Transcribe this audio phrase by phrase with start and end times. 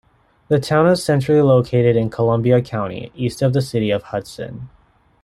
[0.47, 4.67] The town is centrally located in Columbia County, east of the city of Hudson.